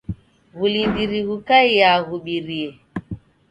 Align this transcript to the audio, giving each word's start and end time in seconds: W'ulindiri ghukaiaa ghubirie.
W'ulindiri 0.59 1.19
ghukaiaa 1.27 1.99
ghubirie. 2.07 2.69